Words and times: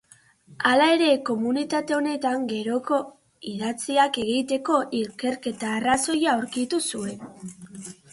Hala 0.67 0.85
ere, 0.93 1.07
komunitate 1.25 1.95
honetan 1.97 2.47
geroko 2.51 2.99
idatziak 3.51 4.17
egiteko 4.23 4.79
ikerketa-arrazoia 5.01 6.33
aurkitu 6.33 6.81
zuen. 6.89 7.55